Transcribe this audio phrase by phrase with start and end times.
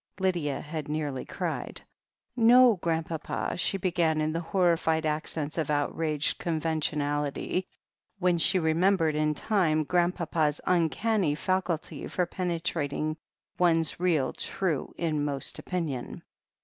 [0.19, 1.79] Lydia had nearly cried.
[2.35, 7.67] "No, Grandpapa," she began in the horrified accents of outraged conventionality,
[8.17, 13.21] when she remembered in time Grandpapa's uncanny faculty for penetrating to
[13.59, 16.23] one's real true, inmost opinion.